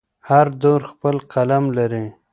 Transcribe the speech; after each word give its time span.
هر 0.29 0.47
دور 0.63 0.81
خپل 0.91 1.15
قلم 1.33 1.65
لري. 1.77 2.05